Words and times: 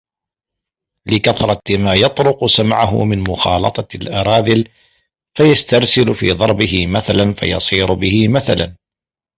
لِكَثْرَةِ 1.07 1.77
مَا 1.77 1.93
يَطْرُقُ 1.93 2.45
سَمْعَهُ 2.45 3.03
مِنْ 3.05 3.29
مُخَالَطَةِ 3.29 3.87
الْأَرَاذِلِ 3.95 4.67
فَيَسْتَرْسِلُ 5.37 6.13
فِي 6.15 6.31
ضَرْبِهِ 6.31 6.87
مَثَلًا 6.87 7.33
فَيَصِيرُ 7.33 7.93
بِهِ 7.93 8.27
مَثَلًا 8.27 8.75